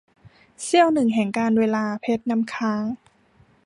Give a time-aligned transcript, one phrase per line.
[0.63, 2.83] เสี้ยวหนึ่งแห่งกาลเวลา- เพชรน้ำค้าง